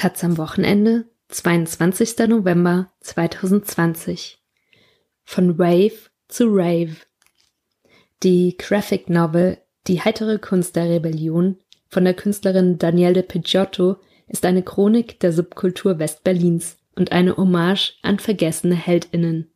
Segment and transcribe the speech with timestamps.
[0.00, 2.26] Taz am Wochenende, 22.
[2.26, 4.38] November 2020.
[5.24, 6.96] Von Wave zu Rave.
[8.22, 11.58] Die Graphic Novel Die heitere Kunst der Rebellion
[11.90, 13.96] von der Künstlerin Danielle Picciotto
[14.26, 19.52] ist eine Chronik der Subkultur Westberlins und eine Hommage an vergessene Heldinnen.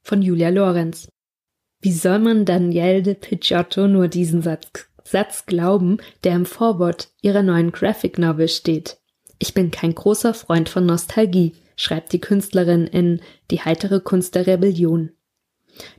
[0.00, 1.08] Von Julia Lorenz.
[1.80, 7.42] Wie soll man Danielle de Picciotto nur diesen Satz, Satz glauben, der im Vorwort ihrer
[7.42, 9.00] neuen Graphic Novel steht?
[9.38, 14.46] Ich bin kein großer Freund von Nostalgie, schreibt die Künstlerin in Die heitere Kunst der
[14.46, 15.12] Rebellion.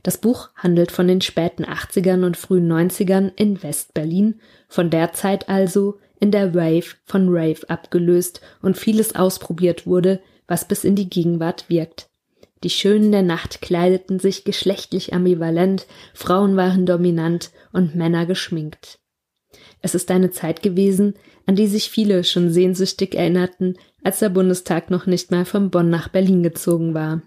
[0.02, 5.48] Das Buch handelt von den späten 80ern und frühen 90ern in West-Berlin, von der Zeit
[5.48, 11.08] also, in der Wave von Rave abgelöst und vieles ausprobiert wurde, was bis in die
[11.08, 12.08] Gegenwart wirkt.
[12.64, 18.98] Die Schönen der Nacht kleideten sich geschlechtlich ambivalent, Frauen waren dominant und Männer geschminkt.
[19.80, 21.14] Es ist eine Zeit gewesen,
[21.46, 25.90] an die sich viele schon sehnsüchtig erinnerten, als der Bundestag noch nicht mal von Bonn
[25.90, 27.22] nach Berlin gezogen war.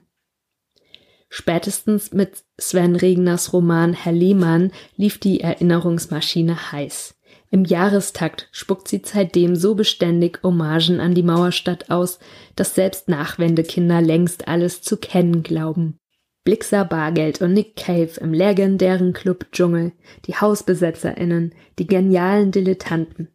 [1.30, 7.16] Spätestens mit Sven Regners Roman Herr Lehmann lief die Erinnerungsmaschine heiß.
[7.52, 12.20] Im Jahrestakt spuckt sie seitdem so beständig Hommagen an die Mauerstadt aus,
[12.58, 16.01] dass selbst Nachwendekinder längst alles zu kennen glauben.
[16.44, 19.92] Blixer Bargeld und Nick Cave im legendären Club Dschungel,
[20.26, 23.30] die HausbesetzerInnen, die genialen Dilettanten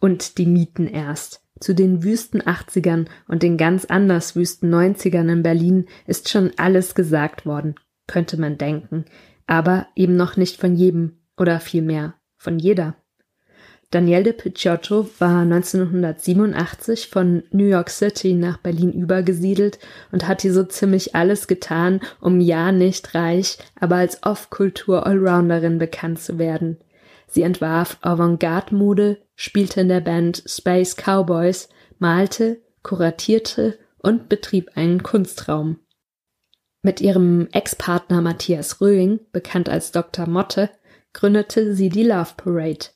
[0.00, 1.44] und die Mieten erst.
[1.60, 6.94] Zu den wüsten 80ern und den ganz anders wüsten 90ern in Berlin ist schon alles
[6.94, 9.04] gesagt worden, könnte man denken,
[9.46, 12.96] aber eben noch nicht von jedem oder vielmehr von jeder.
[13.90, 19.78] Danielle de Picciotto war 1987 von New York City nach Berlin übergesiedelt
[20.12, 26.20] und hat hier so ziemlich alles getan, um ja nicht reich, aber als Off-Kultur-Allrounderin bekannt
[26.20, 26.76] zu werden.
[27.28, 35.78] Sie entwarf Avantgarde-Mode, spielte in der Band Space Cowboys, malte, kuratierte und betrieb einen Kunstraum.
[36.82, 40.28] Mit ihrem Ex-Partner Matthias Röhing, bekannt als Dr.
[40.28, 40.68] Motte,
[41.14, 42.88] gründete sie die Love Parade.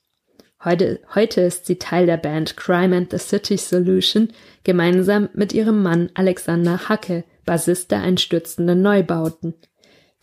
[0.65, 4.29] Heute, heute ist sie Teil der Band Crime and the City Solution,
[4.63, 9.55] gemeinsam mit ihrem Mann Alexander Hacke, Bassist der einstürzenden Neubauten.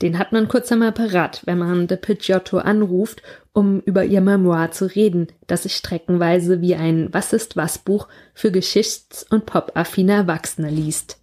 [0.01, 4.71] Den hat man kurz einmal parat, wenn man de Picciotto anruft, um über ihr Memoir
[4.71, 10.13] zu reden, das sich streckenweise wie ein Was ist was Buch für geschichts- und popaffine
[10.13, 11.19] Erwachsene liest.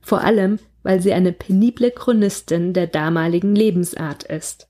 [0.00, 4.68] Vor allem, weil sie eine penible Chronistin der damaligen Lebensart ist.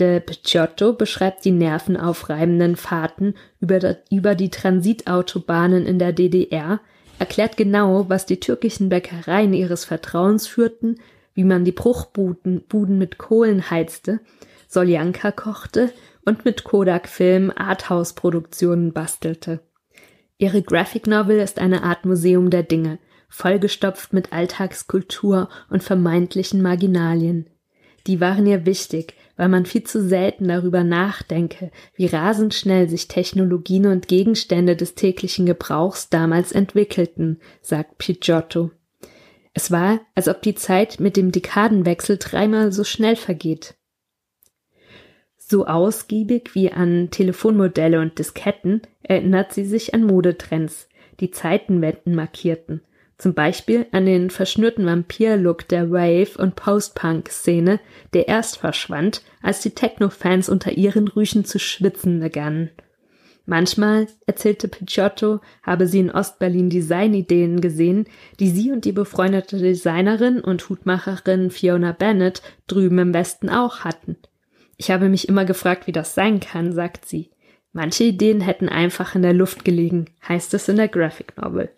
[0.00, 6.80] De Picciotto beschreibt die nervenaufreibenden Fahrten über, die Transitautobahnen in der DDR,
[7.18, 11.00] erklärt genau, was die türkischen Bäckereien ihres Vertrauens führten,
[11.34, 14.20] wie man die Bruchbuden Buden mit Kohlen heizte,
[14.68, 15.92] Soljanka kochte
[16.24, 19.60] und mit Kodak-Film Arthouse-Produktionen bastelte.
[20.36, 22.98] Ihre Graphic Novel ist eine Art Museum der Dinge,
[23.28, 27.50] vollgestopft mit Alltagskultur und vermeintlichen Marginalien.
[28.06, 33.06] Die waren ihr wichtig, weil man viel zu selten darüber nachdenke, wie rasend schnell sich
[33.08, 38.72] Technologien und Gegenstände des täglichen Gebrauchs damals entwickelten, sagt Picciotto.
[39.54, 43.76] Es war, als ob die Zeit mit dem Dekadenwechsel dreimal so schnell vergeht.
[45.36, 50.88] So ausgiebig wie an Telefonmodelle und Disketten erinnert sie sich an Modetrends,
[51.20, 52.82] die Zeitenwenden markierten,
[53.18, 57.80] zum Beispiel an den verschnürten Vampir-Look der Wave- und Post-Punk-Szene,
[58.14, 62.70] der erst verschwand, als die Techno-Fans unter ihren Rüchen zu schwitzen begannen.
[63.44, 68.04] Manchmal, erzählte Picciotto, habe sie in Ostberlin Designideen gesehen,
[68.38, 74.16] die sie und die befreundete Designerin und Hutmacherin Fiona Bennett drüben im Westen auch hatten.
[74.76, 77.30] Ich habe mich immer gefragt, wie das sein kann, sagt sie.
[77.72, 81.70] Manche Ideen hätten einfach in der Luft gelegen, heißt es in der Graphic Novel.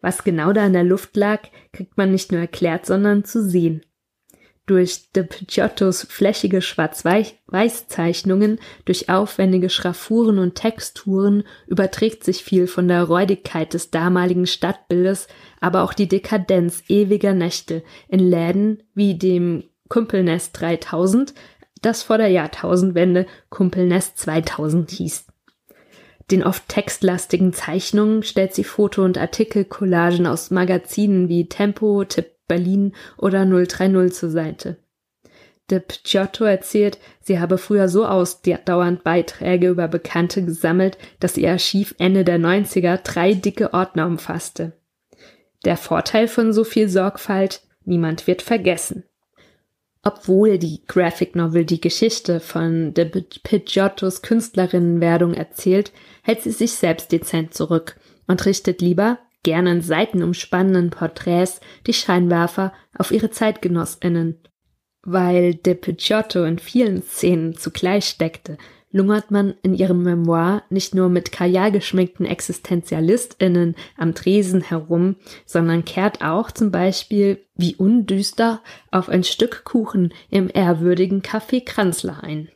[0.00, 1.40] Was genau da in der Luft lag,
[1.72, 3.82] kriegt man nicht nur erklärt, sondern zu sehen.
[4.66, 13.04] Durch De Picciottos flächige Schwarz-Weiß-Zeichnungen, durch aufwendige Schraffuren und Texturen überträgt sich viel von der
[13.04, 15.26] Räudigkeit des damaligen Stadtbildes,
[15.60, 21.32] aber auch die Dekadenz ewiger Nächte in Läden wie dem Kumpelnest 3000,
[21.80, 25.27] das vor der Jahrtausendwende Kumpelnest 2000 hieß.
[26.30, 32.94] Den oft textlastigen Zeichnungen stellt sie Foto- und Artikelcollagen aus Magazinen wie Tempo, Tipp Berlin
[33.16, 34.78] oder 030 zur Seite.
[35.70, 41.94] De Picciotto erzählt, sie habe früher so ausdauernd Beiträge über Bekannte gesammelt, dass ihr Archiv
[41.98, 44.72] Ende der 90er drei dicke Ordner umfasste.
[45.66, 49.04] Der Vorteil von so viel Sorgfalt, niemand wird vergessen.
[50.02, 53.04] Obwohl die Graphic Novel die Geschichte von De
[53.42, 55.92] Picciottos Künstlerinnenwerdung erzählt,
[56.22, 57.96] hält sie sich selbst dezent zurück
[58.26, 64.42] und richtet lieber, gerne in seitenumspannenden Porträts, die Scheinwerfer auf ihre Zeitgenossinnen.
[65.02, 68.58] Weil de Picciotto in vielen Szenen zugleich steckte,
[68.90, 75.84] lungert man in ihrem Memoir nicht nur mit kajal geschminkten ExistenzialistInnen am Tresen herum, sondern
[75.84, 82.48] kehrt auch zum Beispiel wie undüster auf ein Stück Kuchen im ehrwürdigen Café Kranzler ein.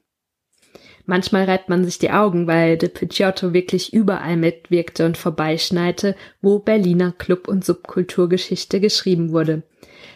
[1.05, 6.61] Manchmal reibt man sich die Augen, weil de Picciotto wirklich überall mitwirkte und vorbeischneite, wo
[6.61, 9.63] Berliner Club- und Subkulturgeschichte geschrieben wurde.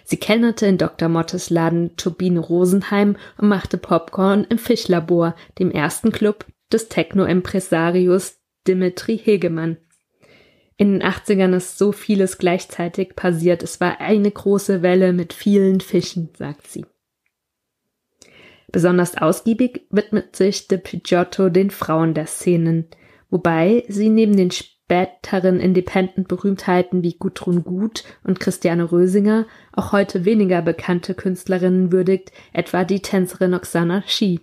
[0.09, 1.09] Sie kellnerte in Dr.
[1.09, 8.39] Mottes Laden Turbine Rosenheim und machte Popcorn im Fischlabor, dem ersten Club des Techno-Impresarios
[8.69, 9.79] Dimitri Hegemann.
[10.77, 13.65] In den 80ern ist so vieles gleichzeitig passiert.
[13.65, 16.87] Es war eine große Welle mit vielen Fischen, sagt sie.
[18.71, 22.87] Besonders ausgiebig widmet sich de Picciotto den Frauen der Szenen,
[23.29, 24.53] wobei sie neben den
[24.87, 32.85] späteren Independent-Berühmtheiten wie Gudrun Gut und Christiane Rösinger auch heute weniger bekannte Künstlerinnen würdigt, etwa
[32.85, 34.41] die Tänzerin Oksana Shi.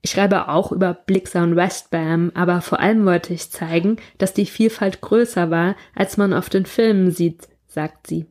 [0.00, 5.02] Ich schreibe auch über Blixer Westbam, aber vor allem wollte ich zeigen, dass die Vielfalt
[5.02, 8.24] größer war, als man auf den Filmen sieht, sagt sie.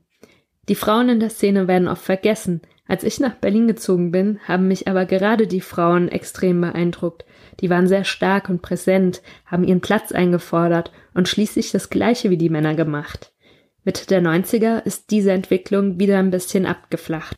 [0.67, 2.61] Die Frauen in der Szene werden oft vergessen.
[2.87, 7.23] Als ich nach Berlin gezogen bin, haben mich aber gerade die Frauen extrem beeindruckt.
[7.61, 12.37] Die waren sehr stark und präsent, haben ihren Platz eingefordert und schließlich das Gleiche wie
[12.37, 13.31] die Männer gemacht.
[13.83, 17.35] Mitte der 90er ist diese Entwicklung wieder ein bisschen abgeflacht.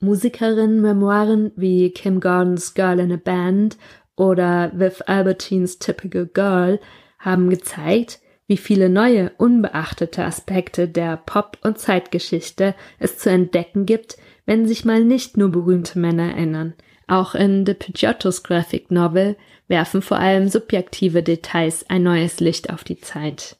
[0.00, 3.76] Musikerinnen Memoiren wie Kim Gordons Girl in a Band
[4.16, 6.78] oder Viv Albertines Typical Girl
[7.18, 14.16] haben gezeigt, wie viele neue, unbeachtete Aspekte der Pop- und Zeitgeschichte es zu entdecken gibt,
[14.46, 16.74] wenn sich mal nicht nur berühmte Männer erinnern,
[17.08, 22.84] auch in The Picciottos Graphic Novel werfen vor allem subjektive Details ein neues Licht auf
[22.84, 23.56] die Zeit.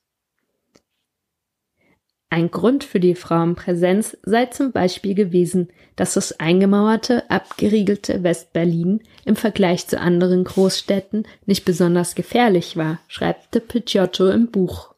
[2.31, 9.35] Ein Grund für die Frauenpräsenz sei zum Beispiel gewesen, dass das eingemauerte, abgeriegelte Westberlin im
[9.35, 14.95] Vergleich zu anderen Großstädten nicht besonders gefährlich war, schreibt de Picciotto im Buch.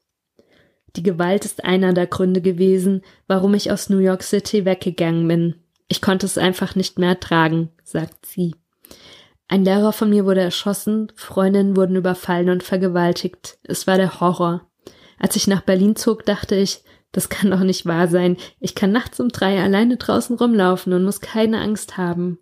[0.96, 5.54] Die Gewalt ist einer der Gründe gewesen, warum ich aus New York City weggegangen bin.
[5.92, 8.54] Ich konnte es einfach nicht mehr ertragen, sagt sie.
[9.48, 13.58] Ein Lehrer von mir wurde erschossen, Freundinnen wurden überfallen und vergewaltigt.
[13.64, 14.70] Es war der Horror.
[15.18, 18.36] Als ich nach Berlin zog, dachte ich, das kann doch nicht wahr sein.
[18.60, 22.38] Ich kann nachts um drei alleine draußen rumlaufen und muss keine Angst haben.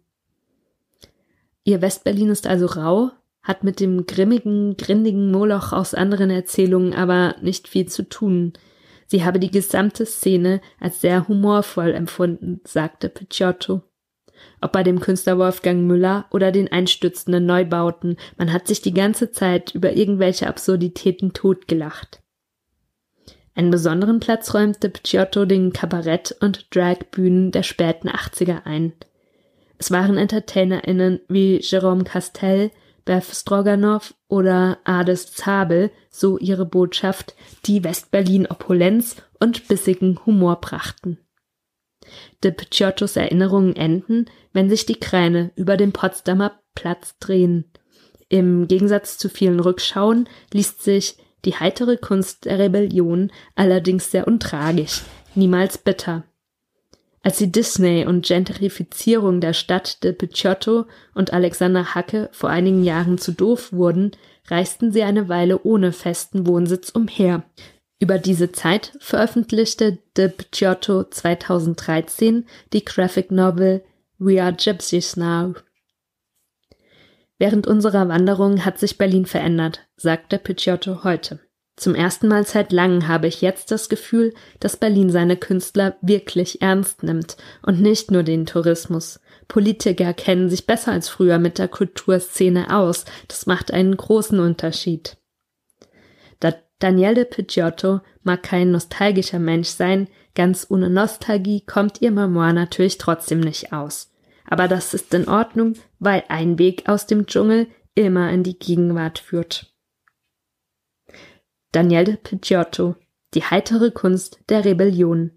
[1.65, 3.13] Ihr Westberlin ist also rau,
[3.43, 8.53] hat mit dem grimmigen, grindigen Moloch aus anderen Erzählungen aber nicht viel zu tun.
[9.09, 13.83] Sie habe die gesamte Szene als sehr humorvoll empfunden, sagte Picciotto.
[14.61, 19.33] Ob bei dem Künstler Wolfgang Müller oder den einstürzenden Neubauten, man hat sich die ganze
[19.33, 22.21] Zeit über irgendwelche Absurditäten totgelacht.
[23.55, 28.93] Einen besonderen Platz räumte Picciotto den Kabarett- und Dragbühnen der späten 80er ein.
[29.79, 32.71] Es waren EntertainerInnen wie Jerome Castell,
[33.09, 37.35] Beth Stroganoff oder Ades Zabel, so ihre Botschaft,
[37.65, 41.19] die Westberlin Opulenz und bissigen Humor brachten.
[42.45, 47.73] De Picciottos Erinnerungen enden, wenn sich die Kräne über dem Potsdamer Platz drehen.
[48.29, 55.01] Im Gegensatz zu vielen Rückschauen liest sich die heitere Kunst der Rebellion allerdings sehr untragisch,
[55.35, 56.25] niemals bitter.
[57.23, 63.19] Als die Disney und Gentrifizierung der Stadt de Picciotto und Alexander Hacke vor einigen Jahren
[63.19, 64.13] zu doof wurden,
[64.47, 67.45] reisten sie eine Weile ohne festen Wohnsitz umher.
[68.01, 73.85] Über diese Zeit veröffentlichte de Picciotto 2013 die Graphic Novel
[74.19, 75.55] We Are Gypsies Now.
[77.39, 81.41] Während unserer Wanderung hat sich Berlin verändert, sagt der Picciotto heute.
[81.79, 86.61] Zum ersten Mal seit langem habe ich jetzt das Gefühl, dass Berlin seine Künstler wirklich
[86.61, 89.21] ernst nimmt und nicht nur den Tourismus.
[89.47, 93.05] Politiker kennen sich besser als früher mit der Kulturszene aus.
[93.29, 95.19] Das macht einen großen Unterschied.
[96.41, 102.99] Da Danielle Picciotto mag kein nostalgischer Mensch sein, ganz ohne Nostalgie kommt ihr Memoir natürlich
[102.99, 104.13] trotzdem nicht aus.
[104.45, 109.21] Aber das ist in Ordnung, weil ein Weg aus dem Dschungel immer in die Gegenwart
[109.21, 109.73] führt.
[111.73, 112.97] Daniele Picciotto
[113.35, 115.33] Die heitere Kunst der Rebellion.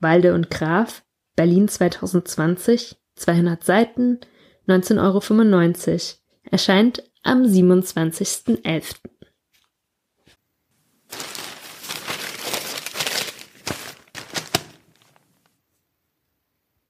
[0.00, 1.02] Walde und Graf,
[1.36, 4.20] Berlin 2020, 200 Seiten,
[4.68, 5.98] 19,95 Euro.
[6.50, 8.96] Erscheint am 27.11.